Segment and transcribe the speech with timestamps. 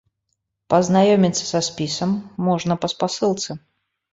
[0.73, 2.17] Пазнаёміцца са спісам
[2.49, 3.51] можна па спасылцы.